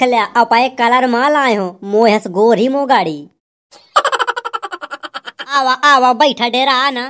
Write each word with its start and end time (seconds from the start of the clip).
खल्या 0.00 0.24
अपाए 0.36 0.68
colour 0.78 1.06
माल 1.06 1.36
आए 1.36 1.54
हो 1.54 1.68
मोहस 1.84 2.26
गोरी 2.30 2.68
मो 2.68 2.84
गाड़ी 2.86 3.18
आवा 5.48 5.72
आवा 5.84 6.12
बैठा 6.12 6.48
डेरा 6.48 6.72
आना। 6.86 7.04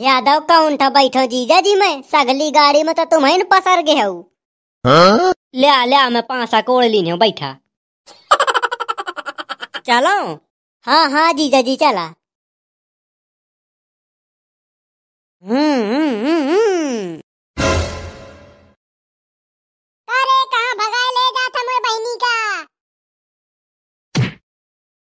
यादव 0.00 0.40
कौन 0.48 0.76
था 0.76 0.88
बैठो 0.90 1.24
जीजा 1.26 1.60
जी 1.60 1.74
मैं? 1.74 2.02
सगली 2.02 2.50
गाड़ी 2.50 2.82
में 2.82 2.94
तो 2.94 3.04
तुम्हें 3.04 3.44
पसर 3.48 3.82
गए 3.82 4.00
हो। 4.00 4.14
ले 5.54 5.68
आ 5.68 6.08
मैं 6.10 6.22
पांसा 6.22 6.60
कोड़ 6.60 6.84
लीनी 6.84 7.10
हूँ 7.10 7.18
बैठा। 7.18 7.56
चलो। 9.86 10.18
हाँ 10.86 11.08
हाँ 11.10 11.32
जीजा 11.32 11.60
जी 11.60 11.76
चला। 11.76 12.04
हम्म 15.44 15.82
हम्म 15.86 16.26
हम्म, 16.26 17.20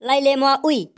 लै 0.05 0.57
उई। 0.65 0.89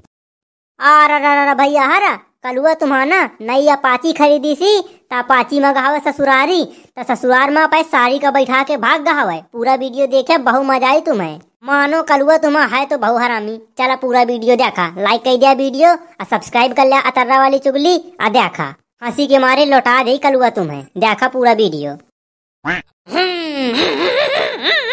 आ 0.80 1.08
रा 1.08 1.18
रा 1.18 1.54
भैया, 1.54 1.86
हरा, 1.86 2.20
कलुआ 2.44 2.74
तुम्हारा 2.74 3.30
नई 3.42 3.68
अपाची 3.68 4.14
खरीदी 4.14 4.56
सी, 4.56 4.82
ता 5.10 5.20
अपाची 5.20 5.60
में 5.60 5.76
गहावे 5.76 6.00
ससुरारी, 6.00 6.66
ता 6.96 7.04
ससुरार 7.04 7.50
में 7.50 7.68
पे 7.68 7.84
साड़ी 7.84 8.20
का 8.20 8.32
बैठा 8.32 8.64
के 8.64 8.78
भाग 8.78 9.04
गहावे 9.04 9.44
पूरा 9.54 9.76
वीडियो 9.76 10.08
देखे, 10.08 10.38
बहु 10.38 10.64
मज़ा 10.64 10.90
आई 10.90 11.02
तुम्हें। 11.02 11.42
मानो 11.64 12.04
कलुआ 12.04 12.38
तुम्हारा 12.38 12.76
है 12.76 12.86
तो 12.86 12.98
बहु 12.98 13.18
हरामी। 13.18 13.62
चला 13.78 13.96
पूरा 13.96 14.24
वीडियो 14.24 14.56
देखा। 14.56 14.94
लाइक 14.98 15.22
कर 15.22 15.38
दिया 15.38 15.54
वीडियो, 15.54 15.92
और 15.92 16.26
सब्सक्राइब 16.26 16.74
कर 16.74 16.86
लिया 16.86 17.02
अतर्रा 17.02 17.40
वाली 17.40 17.60
चुगली 17.60 18.14
आ 18.22 18.30
देखा। 18.30 18.76
हँसी 19.04 19.28
के 19.28 19.38
मारे 19.38 19.66
लौटा 19.66 20.04
दे 20.04 20.18
कलुआ 20.18 20.50
तुम्हें। 20.50 20.88
देखा 20.98 21.28
पूरा 21.28 21.54
वीडियो। 21.54 21.98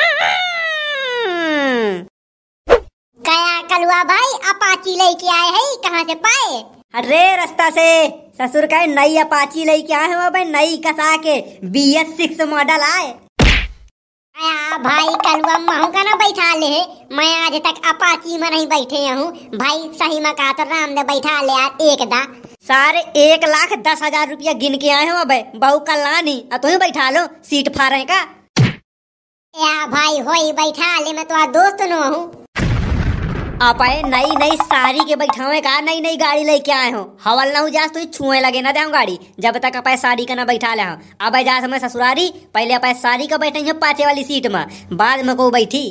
कया 3.34 3.60
कलुआ 3.68 4.02
भाई 4.04 4.32
अपाची 4.48 4.92
लेके 4.96 5.28
आए 5.28 5.46
है 5.52 5.62
कहाँ 5.84 6.02
से 6.04 6.14
पाए? 6.24 6.58
अरे 6.94 7.22
रास्ता 7.36 7.68
से। 7.70 7.86
ससुर 8.38 8.66
का 8.66 8.84
नई 8.86 9.16
अपाची 9.18 9.64
लेके 9.64 9.94
आए 9.94 10.12
हो 10.12 10.28
भाई 10.30 10.44
नई 10.46 10.76
कसा 10.84 11.16
के 11.24 11.34
बी 11.68 11.82
एस 12.00 12.16
सिक्स 12.16 12.40
मॉडल 12.48 12.84
आए। 12.88 13.08
आया 14.36 14.78
भाई 14.84 15.14
कलुआ 15.24 15.56
महू 15.60 15.88
का 15.88 16.02
ना 16.02 16.14
बैठा 16.16 16.52
ले 16.54 16.66
है। 16.66 16.84
मैं 17.12 17.32
आज 17.38 17.56
तक 17.64 17.80
अपाची 17.88 18.38
में 18.38 18.48
नहीं 18.50 18.66
बैठे 18.68 19.06
हूँ। 19.08 19.26
भाई 19.56 19.90
सही 19.98 20.20
में 20.20 20.32
कहा 20.32 20.52
तो 20.52 20.68
राम 20.70 20.90
ने 20.90 21.04
बैठा 21.10 21.40
ले 21.42 21.52
यार 21.52 21.82
एक 21.88 22.06
दा 22.08 22.22
सारे 22.64 23.00
एक 23.24 23.44
लाख 23.46 23.76
दस 23.88 24.02
हज़ार 24.02 24.30
रुपया 24.30 24.52
गिन 24.62 24.78
के 24.78 24.90
आए 24.92 25.08
हो 25.08 25.16
अब 25.18 25.34
बहू 25.56 25.78
कल्याणी 25.90 26.38
अब 26.42 26.58
तुम्हें 26.58 26.78
बैठा 26.80 27.10
लो 27.10 27.26
सीट 27.50 27.74
फारे 27.76 28.04
का। 28.04 28.22
या 29.54 29.74
भाई 29.88 30.18
होई 30.22 30.52
बैठा 30.54 30.98
ले 31.00 31.12
मैं 31.12 31.24
तो 31.26 31.46
दोस्त 31.52 31.86
नो 31.90 32.02
हूँ। 32.08 32.43
आप 33.62 33.82
आए 33.82 34.02
नई 34.02 34.34
नई 34.36 34.56
साड़ी 34.58 35.00
के 35.00 35.16
बैठावे 35.16 35.60
का 35.60 35.80
नई 35.80 36.00
नई 36.00 36.16
गाड़ी 36.16 36.44
लेके 36.44 36.72
आए 36.72 36.90
हो। 36.90 37.02
हवल 37.24 37.52
ना 37.52 37.58
हो 37.58 37.68
जा 37.68 37.86
तो 37.86 38.04
छुए 38.06 38.40
लगे 38.40 38.60
ना 38.62 38.72
दे 38.72 38.84
गाड़ी। 38.90 39.18
जब 39.40 39.58
तक 39.58 39.76
आप 39.76 39.88
साड़ी 39.98 40.24
का 40.26 40.34
ना 40.34 40.44
बैठा 40.44 40.74
ले 40.74 40.82
अब 41.26 41.36
जा 41.40 41.60
समय 41.60 41.78
ससुरारी 41.78 42.28
पहले 42.54 42.74
आप 42.74 42.86
साड़ी 42.96 43.26
का 43.26 43.36
बैठे 43.38 43.60
हो 43.60 43.74
पाचे 43.78 44.06
वाली 44.06 44.24
सीट 44.24 44.46
में। 44.46 44.66
बाद 44.92 45.24
में 45.26 45.34
को 45.36 45.50
बैठी। 45.50 45.84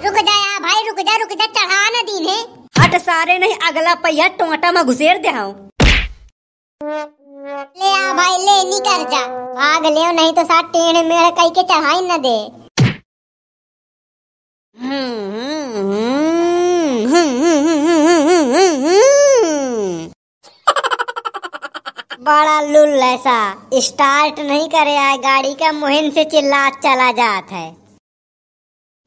रुक 0.00 0.16
जा 0.20 0.36
या 0.36 0.58
भाई 0.60 0.88
रुक 0.88 1.00
जा 1.00 1.16
रुक 1.16 1.32
जा 1.32 1.46
चढ़ा 1.48 1.84
न 1.90 2.02
दीन 2.06 2.28
है। 2.28 2.40
हट 2.80 3.00
सारे 3.02 3.38
नहीं 3.38 3.54
अगला 3.68 3.94
पहिया 4.02 4.28
टोटा 4.40 4.72
में 4.72 4.84
घुसेर 4.84 5.18
दे 5.18 5.32
ले 6.80 7.92
आ 7.92 8.12
भाई 8.14 8.36
ले 8.38 8.62
नी 8.64 8.78
कर 8.80 9.08
जा। 9.10 9.26
भाग 9.54 9.86
ले 9.86 10.12
नहीं 10.12 10.32
तो 10.32 10.44
साथ 10.44 10.62
टेढ़ 10.72 11.04
मेढ़ 11.06 11.30
कई 11.32 11.50
के 11.50 11.62
चढ़ाई 11.64 12.00
न 12.02 12.22
दे। 12.22 12.63
बड़ा 22.20 22.60
लुल 22.60 22.88
ऐसा। 22.88 23.36
स्टार्ट 23.74 24.40
नहीं 24.40 24.68
करे 24.68 24.96
आए 24.96 25.18
गाड़ी 25.18 25.54
का 25.54 25.72
मुहिम 25.72 26.10
से 26.10 26.24
चिल्ला 26.24 26.70
चला 26.70 27.12
जात 27.12 27.52
है। 27.52 27.76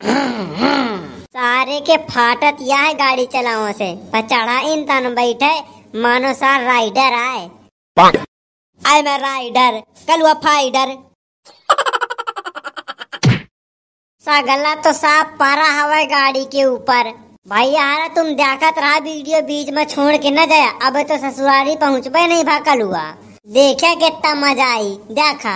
सारे 1.23 1.79
के 1.79 1.97
फाटत 1.97 2.57
यह 2.61 2.77
है 2.77 2.93
गाड़ी 2.93 3.25
चलाओ 3.25 3.71
से। 3.71 3.95
पर 3.95 4.21
चढ़ा 4.21 4.59
इन 4.59 4.83
तन 4.83 5.15
बैठे 5.15 5.53
मानो 5.99 6.33
सार 6.33 6.63
राइडर 6.63 7.13
आए। 7.13 7.49
आए 8.81 9.01
मैं 9.01 9.17
राइडर 9.19 9.81
कलुआ 10.07 10.33
फाइडर 10.33 11.06
सगला 14.27 14.73
तो 14.75 14.91
साफ़ 14.93 15.27
पारा 15.33 15.65
हवा 15.71 16.01
गाड़ी 16.03 16.43
के 16.45 16.63
ऊपर। 16.63 17.09
भैया 17.47 17.83
हारा 17.83 18.07
तुम 18.07 18.31
देखत 18.35 18.79
रहा 18.79 18.97
वीडियो 18.97 19.41
बीच 19.41 19.69
में 19.69 19.83
छोड़ 19.85 20.15
के 20.17 20.31
न 20.31 20.45
जाया। 20.45 20.71
अब 20.83 20.97
तो 21.01 21.17
ससुरारी 21.17 21.75
पहुँचबे 21.75 22.25
नहीं 22.27 22.43
भाकल 22.43 22.81
हुआ। 22.81 23.03
देखा 23.47 23.93
कितना 23.95 24.33
मज़ा 24.35 24.67
आई। 24.73 24.89
देखा। 25.11 25.55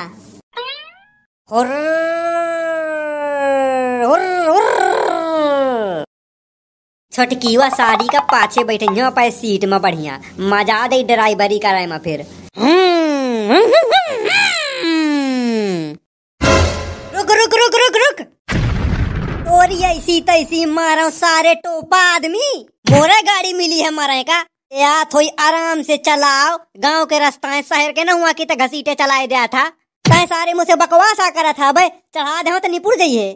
हुर्र, 1.50 1.74
हुर्र, 4.06 4.48
हुर्र। 4.50 6.04
छोटकीवा 7.12 7.70
साड़ी 7.70 8.08
का 8.08 8.20
पाछे 8.32 8.64
बैठे 8.64 9.10
पे 9.12 9.30
सीट 9.32 9.66
में 9.66 9.82
बढ़िया। 9.82 10.20
मज़ा 10.54 10.86
दे 10.88 11.04
ड्राइवरी 11.04 11.60
कराए 11.60 11.88
में 11.88 11.98
फिर। 11.98 12.26
तोरी 19.72 19.84
ऐसी 19.86 20.20
तैसी 20.22 20.64
मारो 20.68 21.10
सारे 21.10 21.54
टोपा 21.56 21.98
आदमी। 22.06 22.48
मोरे 22.92 23.22
गाड़ी 23.24 23.54
मिली 23.54 23.80
है 23.80 23.92
मारे 23.92 24.24
का 24.24 24.40
या 24.72 25.04
थोड़ी 25.06 25.28
आराम 25.40 25.82
से 25.82 25.98
चलाओ। 25.98 26.58
गाँव 26.78 27.06
के 27.06 27.20
रास्ता 27.20 27.62
शहर 27.62 27.92
के 27.92 28.04
न 28.04 28.10
हुआ 28.12 28.32
की 28.32 28.46
तो 28.46 28.56
घसीटे 28.58 28.96
चलाए 28.96 29.28
दिया 29.28 29.46
था। 29.48 29.68
तय 30.06 30.26
सारे 30.26 30.54
मुझसे 30.54 30.76
बकवास 30.76 31.20
आ 31.20 31.30
करा 31.30 31.54
था 31.54 31.72
भाई 31.72 31.90
चढ़ा 31.90 32.42
दे 32.42 32.60
तो 32.60 32.68
निपुर 32.68 32.96
जाइए। 32.98 33.32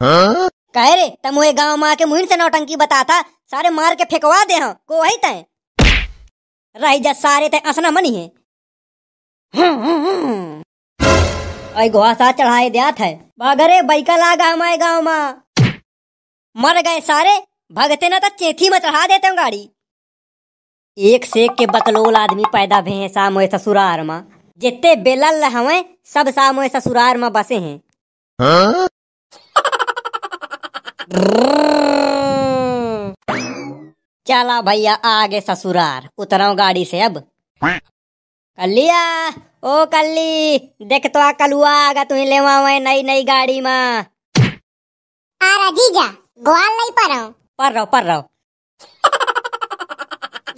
कह 0.00 0.94
रे 0.94 1.08
तम 1.24 1.36
वो 1.36 1.52
गाँव 1.52 1.76
में 1.76 1.88
आके 1.90 2.04
मुहिन 2.06 2.26
से 2.26 2.36
नौटंकी 2.36 2.76
बता 2.76 3.02
था 3.04 3.20
सारे 3.50 3.70
मार 3.72 3.94
के 3.94 4.04
फेंकवा 4.06 4.42
दे 4.44 4.54
हाँ 4.56 4.74
को 4.88 5.02
वही 5.02 5.16
तय? 5.18 5.44
रही 6.76 6.98
जा 7.00 7.12
सारे 7.14 7.48
तय, 7.48 7.58
असना 7.58 7.90
मनी 7.90 8.14
है। 8.14 8.26
ऐ 11.76 11.88
घोसा 11.88 12.32
चढ़ाए 12.32 12.68
दिया 12.70 12.90
था। 12.92 13.12
बागरे 13.38 13.80
बैका 13.84 14.16
लागा 14.16 14.46
हमारे 14.46 14.76
गाँव 14.78 15.02
में। 15.02 15.43
मर 16.56 16.80
गए 16.80 17.00
सारे। 17.00 17.42
भगते 17.72 18.08
ना 18.08 18.18
तो 18.18 18.28
चेथी 18.28 18.68
में 18.70 18.78
चढ़ा 18.78 19.06
देते 19.06 19.26
हैं 19.26 19.36
गाड़ी। 19.36 19.70
एक 20.98 21.24
से 21.24 21.44
एक 21.44 21.54
के 21.54 21.66
बकलोल 21.66 22.16
आदमी 22.16 22.44
पैदा 22.52 22.80
भे 22.80 22.90
हैं 22.90 23.08
सामोए 23.08 23.46
ससुरार 23.46 24.02
में। 24.02 24.24
जितने 24.58 24.96
बेलल 24.96 25.44
हमें 25.44 25.94
सब 26.04 26.28
सामोए 26.28 26.68
ससुरार 26.68 27.16
में 27.16 27.32
बसे 27.32 27.58
हैं। 27.58 27.80
चला 34.26 34.60
भैया 34.62 34.94
आगे 34.94 35.40
ससुरार। 35.40 36.08
उतराओ 36.18 36.54
गाड़ी 36.54 36.84
से 36.84 37.00
अब। 37.00 37.30
कलिया, 37.64 39.28
ओ 39.64 39.84
कल्ली 39.86 40.58
देख 40.82 41.06
तो 41.06 41.20
आ 41.20 41.32
कलुआ, 41.32 41.70
आगा 41.70 42.04
तुम्हें 42.04 42.26
ले 42.26 42.38
नई 42.80 43.02
नई 43.02 43.24
गाड़ी 43.24 43.60
में। 43.60 44.06
आरा 45.42 45.70
जीजा 45.70 46.23
ग्वाल 46.40 46.70
नहीं 46.76 46.90
पर। 46.98 47.12
पर 47.58 47.72
रहो 47.72 47.84
पर। 47.92 48.04
रहो 48.04 48.22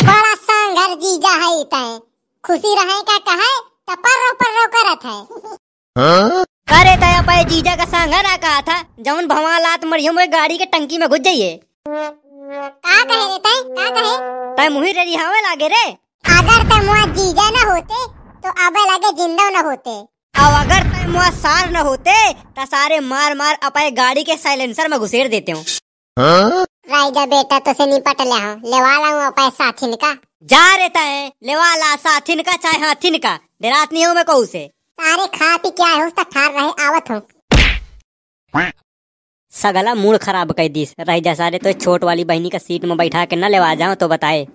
बड़ा 0.05 0.35
सांगर 0.35 0.95
जीजा 1.01 1.33
है। 1.45 1.63
तय 1.75 1.99
खुशी 2.45 2.75
रहे 2.75 3.01
का 3.11 3.19
कहे 3.29 3.51
तो 3.89 3.95
पर 4.07 4.17
रो 4.23 4.33
पर 4.43 4.53
रो 4.59 4.67
करत 4.77 5.05
है। 5.07 6.45
करे 6.71 6.95
तया 7.01 7.21
पे 7.29 7.43
जीजा 7.51 7.75
का 7.77 7.85
सांगा 7.91 8.23
ना 8.23 8.37
कहा 8.45 8.61
था 8.69 8.81
जौन 9.09 9.27
भवालात 9.29 9.85
मरियो 9.93 10.13
में 10.13 10.27
गाड़ी 10.33 10.59
के 10.59 10.65
टंकी 10.73 10.99
में 10.99 11.09
घुस 11.09 11.19
जाइए। 11.19 11.53
का 11.89 13.03
कहे 13.05 13.27
रे 13.27 13.39
तय 13.39 13.63
का 13.79 13.89
कहे? 14.01 14.17
तय 14.57 14.69
मुही 14.75 14.93
रे 14.93 15.05
रिहावे 15.05 15.41
लागे 15.49 15.69
रे। 15.75 15.85
अगर 16.25 16.69
तय 16.71 16.85
मुआ 16.87 17.05
जीजा 17.19 17.49
न 17.51 17.69
होते 17.71 18.05
तो 18.45 18.49
अबे 18.67 18.83
लगे 18.93 19.13
ज़िंदा 19.23 19.49
न 19.51 19.65
होते। 19.67 19.99
अब 20.35 20.55
अगर 20.63 20.96
तय 21.07 21.13
मुआ 21.13 21.29
सार 21.33 21.71
न 21.71 21.77
होते 21.87 22.13
तो 22.33 22.65
सारे 22.67 22.99
मार 23.01 23.35
मार 23.37 23.59
अपने 23.63 23.91
गाड़ी 23.91 24.23
के 24.25 24.37
साइलेंसर 24.37 24.89
में 24.89 24.99
घुसेर 24.99 25.29
देते 25.29 25.53
हूँ। 25.53 25.65
राइजा 26.17 27.27
बेटा 27.27 27.59
तो 27.59 27.73
से 27.73 27.87
निपट 27.87 28.21
ले 28.23 28.39
हूँ 28.45 28.55
लेवा 28.65 28.95
लाऊं 28.99 29.21
अपने 29.23 29.51
साथिन 29.51 29.95
का 29.95 30.13
जा 30.49 30.65
रहता 30.77 31.01
है 31.01 31.27
लेवाला 31.47 31.95
साथिन 31.97 32.43
का 32.43 32.57
चाहे 32.57 32.79
हाथिन 32.81 33.19
का 33.19 33.39
डेरात 33.63 33.93
नहीं 33.93 34.07
हूँ 34.07 34.15
मैं 34.15 34.25
कहू 34.25 34.45
से 34.47 34.67
सारे 34.99 35.27
खा 35.39 35.57
पी 35.57 35.71
क्या 35.73 35.89
है 35.89 36.07
उसका 36.07 36.23
ठार 36.25 36.53
रहे 36.53 36.87
आवत 36.87 37.11
हूँ। 37.11 37.21
सगला 39.53 39.95
मूड 39.95 40.19
खराब 40.19 40.53
कर 40.53 40.69
दी 40.69 40.87
रह 41.01 41.19
जा 41.21 41.35
सारे 41.35 41.59
तो 41.59 41.73
छोट 41.75 42.05
वाली 42.05 42.25
बहनी 42.25 42.51
का 42.51 42.59
सीट 42.59 42.85
में 42.85 42.97
बैठा 42.97 43.25
के 43.25 43.37
न 43.37 43.51
लेवा 43.51 43.75
जाओ 43.75 43.95
तो 43.95 44.09
बताए। 44.09 44.47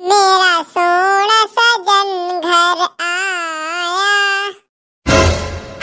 मेरा 0.00 0.62
सोना 0.64 1.44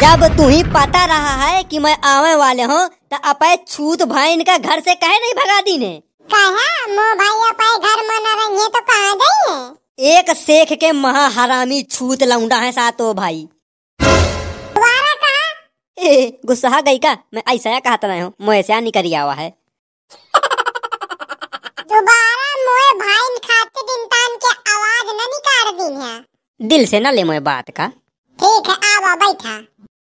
जब 0.02 0.24
तू 0.38 0.48
ही 0.48 0.62
पता 0.66 1.04
रहा 1.06 1.34
है 1.38 1.64
कि 1.64 1.80
मैं 1.80 1.96
आवे 2.06 2.34
वाले 2.36 2.64
हूँ 2.70 2.88
तो 3.12 3.18
अपे 3.30 3.56
छूत 3.68 4.02
भाई 4.10 4.32
इनका 4.34 4.58
घर 4.58 4.80
से 4.80 4.96
कहे 4.96 5.20
नहीं 5.20 5.34
भगा 5.36 5.60
दी 5.62 5.78
ने 5.78 5.92
कहा? 6.30 6.70
मो 6.90 7.04
भाई 7.20 7.50
अपाए 7.50 7.78
घर 7.80 8.02
में 8.08 8.18
न 8.18 8.34
रहिए 8.40 8.68
तो 8.68 8.82
कहाँ 8.90 9.78
एक 10.12 10.32
शेख 10.38 10.74
के 10.80 10.92
महा 10.92 11.28
हरामी 11.36 11.82
छूत 11.92 12.24
लौंडा 12.24 12.58
है 12.60 12.72
सातो 12.72 13.14
भाई। 13.14 13.48
गुस्सा 16.46 16.82
गई 16.82 16.98
का? 16.98 17.18
मैं 17.34 17.44
ऐसा 17.48 17.80
कहता 17.80 18.08
रहा 18.08 18.24
हूँ 18.24 18.34
मुँह 18.42 18.62
से 18.62 18.80
निकल 18.82 19.14
आवा 19.16 19.34
है। 19.34 19.50
दोबारा 21.92 22.50
मोए 22.66 22.90
भाई 23.04 23.38
खाते 23.48 23.82
दिन 23.84 24.06
तान 24.14 24.38
के 24.46 24.52
आवाज़ 24.74 25.14
न 25.14 25.30
निकाल 25.36 25.72
दी 25.78 25.90
है 26.04 26.14
दिल 26.60 26.86
से 26.88 27.00
न 27.00 27.14
ले 27.16 27.24
मोए 27.24 27.40
बात 27.50 27.70
का। 27.78 27.88
ठीक 28.40 28.70
है 28.70 28.96
आवा 28.96 29.16
बैठा। 29.16 29.56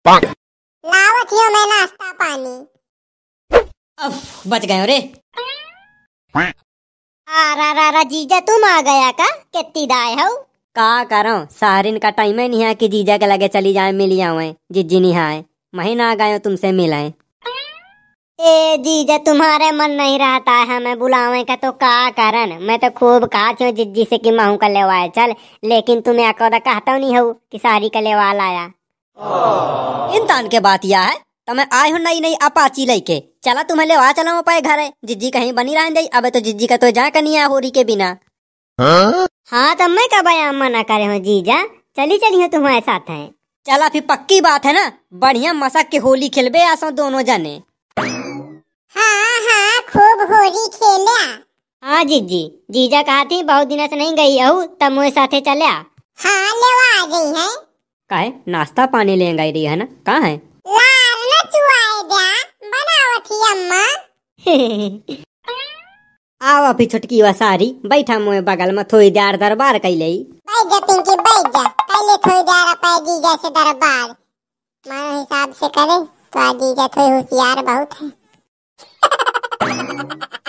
लावत 0.04 1.32
मैं 1.54 1.66
नाश्ता 1.68 2.12
पानी। 2.12 2.54
अब 3.98 4.14
बच 4.46 4.64
गए 4.66 4.86
रे। 4.86 4.98
आ 7.28 7.90
रा 7.90 8.02
जीजा 8.02 8.40
तुम 8.40 8.64
आ 8.64 8.80
गया 8.80 9.10
का? 9.10 9.28
कितनी 9.30 9.86
दाय 9.86 10.14
हो? 10.14 10.34
का 10.76 11.04
करो? 11.04 11.36
सारिन 11.50 11.98
का 11.98 12.10
टाइम 12.10 12.38
ही 12.38 12.48
नहीं 12.48 12.62
है 12.62 12.74
कि 12.74 12.88
जीजा 12.88 13.16
के 13.18 13.26
लगे 13.26 13.48
चली 13.48 13.72
जाए 13.72 13.92
मिल 13.92 14.20
आवे 14.22 14.54
जिज्जी 14.72 15.00
नहीं 15.00 15.16
आए 15.16 15.44
महीना 15.74 16.10
आ 16.10 16.14
गए 16.14 16.38
तुमसे 16.38 16.72
मिलाए 16.72 17.12
ए 18.38 18.76
जीजा 18.80 19.18
तुम्हारे 19.26 19.70
मन 19.72 19.90
नहीं 19.96 20.18
रहता 20.18 20.52
है 20.52 20.66
हमें 20.66 20.98
बुलावे 20.98 21.42
का 21.44 21.56
तो 21.56 21.72
का 21.84 22.10
करन 22.10 22.58
मैं 22.62 22.78
तो 22.78 22.90
खूब 22.90 23.24
कहती 23.34 23.64
हूँ 23.64 23.72
जिज्जी 23.72 24.04
से 24.10 24.18
कि 24.18 24.30
महू 24.30 24.56
का 24.56 24.68
लेवाए 24.68 25.08
चल। 25.16 25.34
लेकिन 25.64 26.00
तुम्हें 26.00 26.26
अकोदा 26.28 26.58
कहता 26.58 26.96
नहीं 26.98 27.18
हो 27.18 27.32
कि 27.32 27.58
सारी 27.58 27.88
का 27.88 28.00
लेवा 28.00 28.32
लाया। 28.32 28.70
इंसान 30.16 30.48
के 30.48 30.60
बात 30.60 30.84
यह 30.84 31.00
है? 31.00 31.16
तो 31.48 31.54
मैं 31.54 31.66
आए 31.72 31.90
हूँ 31.90 31.98
नई 32.00 32.20
नई 32.20 32.34
अपाची 32.42 32.86
लेके 32.86 33.22
चला 33.44 33.62
तुम्हें 33.62 33.86
ले 33.86 33.94
आ 33.94 34.10
चला 34.12 34.40
पाए 34.40 34.60
घर। 34.60 34.80
जिज्जी 35.04 35.30
कहीं 35.30 35.52
बनी 35.52 35.74
रह 35.74 35.88
जाई 35.90 36.06
अब 36.06 36.28
तो 36.28 36.40
जिज्जी 36.40 36.66
का 36.66 36.76
तो 36.76 36.90
जा 36.90 37.08
कनी 37.10 37.34
है 37.34 37.44
होरी 37.48 37.70
के 37.70 37.84
बिना। 37.84 38.16
हाँ 38.78 39.74
तो 39.76 39.88
मैं 39.88 40.06
कब 40.12 40.28
आया? 40.28 40.52
मना 40.52 40.82
करे 40.82 41.04
हूँ 41.04 41.18
जीजा। 41.20 41.62
चली 41.96 42.18
चली 42.18 42.40
हो 42.42 42.46
तुम्हारे 42.48 42.80
साथ 42.80 43.10
है। 43.10 43.26
चला 43.66 43.88
फिर 43.88 44.02
पक्की 44.08 44.40
बात 44.40 44.64
है 44.66 44.72
ना? 44.72 44.90
बढ़िया 45.14 45.52
मसक 45.52 45.88
के 45.90 45.96
होली 46.04 46.28
खेलबे 46.28 46.62
आसो 46.64 46.90
दोनों 46.90 47.22
जने। 47.22 47.60
हाँ 47.96 49.34
हाँ 49.48 49.80
खूब 49.90 50.20
होली 50.32 50.66
खेला। 50.76 51.18
हाँ 51.82 52.04
जीजी 52.04 52.42
जीजा 52.70 53.02
कहा 53.02 53.24
थी 53.24 53.42
बहुत 53.42 53.68
दिनों 53.68 53.86
से 53.88 53.96
नहीं 53.96 54.14
गई 54.16 54.38
हूँ 54.40 54.66
तब 54.80 54.92
मुझे 54.92 55.10
साथे 55.10 55.40
चले 55.40 55.64
हाँ 55.64 56.54
लेवा 56.54 56.88
आ 57.02 57.06
गई 57.06 57.38
है। 57.40 57.48
काहे 58.12 58.30
नाश्ता 58.52 58.86
पानी 58.94 59.16
ले 59.16 59.32
गई 59.34 59.52
रही 59.52 59.64
है 59.64 59.76
ना? 59.76 59.84
कहाँ 60.06 60.20
है? 60.20 60.40
आवा 66.40 66.72
फिर 66.78 66.88
छुटकी 66.92 67.20
वा 67.22 67.32
सारी। 67.40 67.66
बैठा 67.92 68.18
मोए 68.18 68.40
बगल 68.48 68.72
में 68.76 68.84
थोड़ी 68.92 69.10
देर 69.18 69.36
दरबार 69.42 69.78
कैले 69.84 70.08
बैठ 70.48 70.66
जा 70.72 70.78
पिंकी 70.86 71.14
बैठ 71.28 71.46
जा 71.56 71.62
पहले 71.90 72.16
थोड़ी 72.26 72.42
देर 72.50 72.70
अपाए 72.72 72.98
जीजा 73.06 73.34
से 73.42 73.50
दरबार। 73.58 74.08
मानो 74.86 75.18
हिसाब 75.18 75.52
से 75.60 75.68
करे 75.78 75.98
तो 76.32 76.40
आज 76.40 76.54
जीजा 76.62 76.86
थोड़ी 76.96 77.10
होशियार 77.16 77.62
बहुत 77.70 77.94
है। 78.00 78.10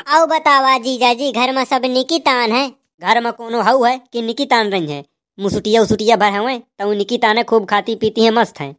आओ 0.16 0.26
बतावा 0.34 0.78
जीजा 0.88 1.14
जी 1.22 1.32
घर 1.32 1.54
में 1.56 1.64
सब 1.66 1.86
निकी 1.96 2.20
तान 2.30 2.52
है? 2.52 2.68
घर 3.02 3.22
में 3.24 3.32
कोनो 3.34 3.62
हऊ 3.70 3.84
है 3.84 3.98
कि 4.14 4.22
निकी 4.22 4.46
तान 4.56 4.70
रही 4.72 4.92
है? 4.92 5.04
मुसुटिया 5.38 5.82
उसुटिया 5.82 6.16
भर 6.16 6.38
हुए 6.38 6.58
तो 6.58 6.90
उ 6.90 6.94
निकी 6.94 7.18
ताने 7.18 7.44
खूब 7.44 7.66
खाती 7.70 7.96
पीती 8.02 8.24
है 8.24 8.32
मस्त 8.32 8.60
है। 8.62 8.70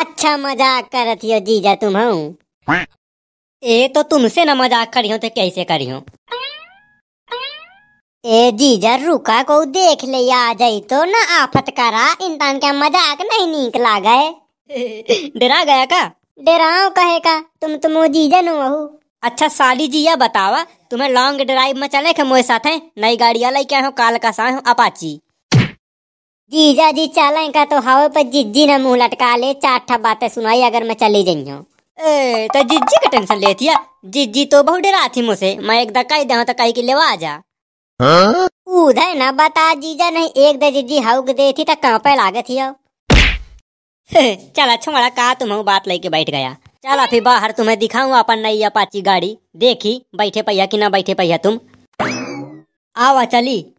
अच्छा 0.00 0.36
मज़ाक 0.36 0.88
करत 0.92 1.24
हो 1.24 1.38
जीजा 1.46 1.74
तुम 1.82 1.96
हूँ? 1.96 2.36
ए 3.62 3.88
तो 3.94 4.02
तुमसे 4.10 4.44
न 4.44 4.56
मज़ाक 4.58 4.92
करी 4.92 5.10
हो 5.10 5.18
तो 5.18 5.28
कैसे 5.36 5.64
करी 5.64 5.88
हो? 5.90 6.02
ए 8.24 8.50
जीजा 8.54 8.94
रुका 8.96 9.42
को 9.42 9.64
देख 9.76 10.04
ले 10.04 10.30
आ 10.32 10.52
जाई 10.54 10.80
तो 10.90 11.04
न 11.04 11.22
आफत 11.40 11.70
करा 11.76 12.06
इंसान 12.26 12.58
का 12.58 12.72
मज़ाक 12.72 13.20
नहीं 13.30 13.46
नीक 13.46 13.76
लागे 13.76 14.20
डरा 15.40 15.62
गया 15.64 15.84
का? 15.84 16.02
डराओ 16.38 16.88
कहे 16.90 17.18
का 17.20 17.38
तुम 17.60 17.76
तुम 17.76 17.92
वो 17.92 18.06
जीजा 18.14 18.40
नु 18.40 18.54
हूँ। 18.60 19.01
अच्छा 19.22 19.48
साली 19.48 19.86
जी 19.88 19.98
यह 19.98 20.16
बतावा 20.16 20.62
तुम्हें 20.90 21.08
लॉन्ग 21.08 21.40
ड्राइव 21.42 21.76
में 21.76 21.86
चले 21.88 22.12
के 22.12 22.22
मोए 22.22 22.42
साथ 22.42 22.66
है? 22.66 22.80
नई 22.98 23.16
गाड़िया 23.16 23.50
लेके 23.50 23.74
आए 23.74 23.82
हो? 23.82 23.90
काल 23.92 24.18
का 24.18 24.30
हो? 24.40 24.60
अपाची 24.66 25.18
जीजा 26.52 26.90
जी 26.90 27.06
चले 27.08 27.46
का 27.48 27.64
तो 27.64 27.78
हवा 27.80 28.08
पर 28.08 28.22
जिज्जी 28.30 28.66
ने 28.66 28.76
मुँह 28.78 28.96
लटका 28.96 29.34
ले 29.36 29.52
चार 29.56 29.98
बातें 29.98 30.28
सुनाई 30.28 30.62
अगर 30.62 30.84
मैं 30.84 30.94
चली 31.00 31.22
जाई 31.24 31.50
हूँ। 31.50 31.64
ए 31.98 32.48
तो 32.54 32.62
जिज्जी 32.62 32.96
का 32.96 33.10
टेंशन 33.10 33.38
लेती 33.38 33.66
है 33.66 33.76
जिज्जी 34.06 34.44
तो 34.46 34.62
बहुत 34.62 34.80
डरा 34.80 35.06
थी 35.16 35.22
मुझसे। 35.22 35.56
मैं 35.60 35.80
एक 35.82 35.92
दकाई 35.92 36.24
दे 36.24 36.44
तो 36.44 36.54
कही 36.54 36.72
के 36.72 36.82
लेवा 36.82 37.14
जा। 37.16 37.36
उधर 38.80 39.14
न 39.16 39.30
बता 39.36 39.72
जीजा 39.76 40.10
नहीं 40.10 40.28
एक 40.46 40.58
दे 40.58 40.70
जिज्जी 40.72 40.98
हउक 41.00 41.30
दे 41.30 41.52
थी 41.58 41.64
तो 41.64 41.74
कहाँ 41.82 41.98
पे 42.06 42.10
ही 42.48 42.58
हो 42.58 42.74
चला 44.56 44.76
छोड़ा 44.76 45.08
कहा 45.10 45.34
तुम 45.34 45.62
बात 45.62 45.88
लेके 45.88 46.08
बैठ 46.08 46.30
गया। 46.30 46.56
चला 46.84 47.06
फिर 47.06 47.22
बाहर 47.22 47.50
तुम्हें 47.50 47.78
दिखाऊँ 47.78 48.14
अपन 48.18 48.38
नई 48.38 48.62
अपाची 48.62 49.02
गाड़ी। 49.02 49.38
देखी, 49.56 50.06
बैठे 50.14 50.42
पहिया 50.42 50.66
कि 50.66 50.78
ना 50.78 50.88
बैठे 50.88 51.14
पहिया 51.14 51.36
तुम? 51.36 51.58
आवा 52.96 53.24
चली। 53.24 53.74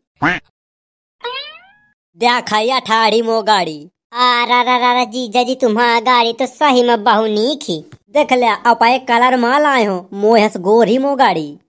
देखा 2.18 2.80
ठाड़ी 2.80 3.22
मो 3.22 3.42
गाड़ी। 3.42 3.90
आ, 4.14 4.46
रा 4.46 4.62
रा 4.62 4.78
रा 4.78 5.04
जीजा 5.04 5.44
जी, 5.44 5.56
तुम्हारा 5.56 6.00
गाड़ी 6.00 6.34
तो 6.34 6.46
सही 6.46 6.84
में 6.84 7.04
बहु 7.04 7.26
नीक 7.26 7.60
ही 7.64 7.84
देख 8.10 8.34
ले 8.34 8.46
अपाए 8.46 9.00
कलर 9.00 9.38
माल 9.38 9.66
आए 9.66 9.84
हो 9.84 10.10
मोहस 10.14 10.58
गोरी 10.58 10.98
मो 10.98 11.16
गाड़ी। 11.16 11.60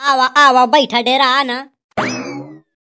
आवा 0.00 0.26
आवा 0.26 0.66
बैठा 0.66 1.00
डेरा 1.00 1.26
आना। 1.26 1.68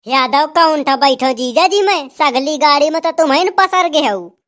यादव 0.06 0.46
कौन 0.46 0.84
था 0.84 0.96
बैठो, 0.96 1.32
जीजा 1.32 1.66
जी 1.66 1.82
मैं? 1.82 2.08
सगली 2.08 2.58
गाड़ी 2.58 2.90
में 2.90 3.02
तो 3.02 3.10
तुम्हें 3.10 3.50
पसर 3.50 3.88
गए 3.88 4.08
हो। 4.08 4.39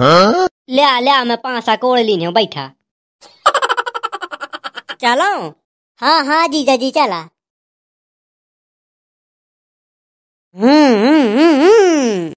ले 0.00 0.82
आ 0.82 0.98
ले 1.00 1.10
आ 1.10 1.24
मैं 1.24 1.36
पांसा 1.42 1.74
कोड़ 1.76 1.98
ली 2.00 2.24
हूँ 2.24 2.32
बैठा। 2.34 2.64
चलो 5.02 5.30
हाँ 6.02 6.24
हाँ 6.24 6.46
जीजा 6.48 6.76
जी 6.76 6.90
चला। 6.90 7.18
हम्म 10.56 10.94
हम्म, 11.04 11.38
हम्म। 11.38 12.32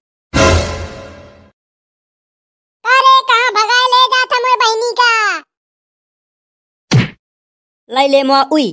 अरे 2.84 3.14
कहाँ 3.30 3.50
भगाए 3.58 3.86
ले 3.94 4.02
जा 4.14 4.24
था 4.32 4.38
मेरे 4.46 4.56
बहनी 4.62 4.90
का? 5.00 5.12
लै 7.90 8.06
ले 8.08 8.22
उई। 8.52 8.66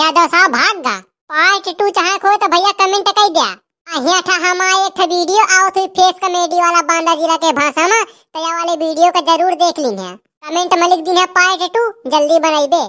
यादव 0.00 0.26
साहब 0.26 0.50
भाग 0.52 0.82
गा। 0.86 0.96
पार्ट 1.32 1.68
टू 1.78 1.88
चाहे 1.90 2.18
खो 2.18 2.36
तो 2.36 2.48
भैया 2.48 2.72
कमेंट 2.78 3.08
कर 3.08 3.28
दिया। 3.28 3.63
अहिया 3.86 4.20
था 4.26 4.34
हमारे, 4.42 4.84
एक 4.84 5.00
वीडियो, 5.00 5.42
आओ 5.54 5.68
थी 5.70 5.86
फेस 5.96 6.14
कमेडी 6.22 6.60
वाला 6.60 6.80
बांदा 6.82 7.14
जिला 7.14 7.36
के 7.36 7.50
भाषा 7.58 7.86
में 7.88 8.04
तो 8.04 8.40
ये 8.40 8.52
वाले 8.52 8.76
वीडियो 8.84 9.10
का 9.12 9.20
ज़रूर 9.26 9.54
देख 9.62 9.78
ली 9.78 9.90
है 9.98 10.14
कमेंट 10.44 10.74
में 10.80 10.88
लिख 10.88 11.04
दी 11.06 11.16
है 11.18 11.26
पार्ट 11.34 11.62
टू 11.74 11.82
जल्दी 12.10 12.38
बनाई 12.46 12.66
दे। 12.66 12.82